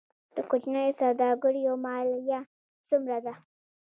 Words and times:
د 0.35 0.37
کوچنیو 0.49 0.97
سوداګریو 1.01 1.73
مالیه 1.85 2.41
څومره 2.87 3.17
ده؟ 3.25 3.33